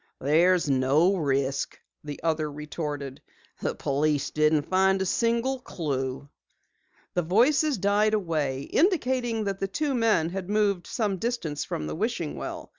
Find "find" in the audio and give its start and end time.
4.63-4.99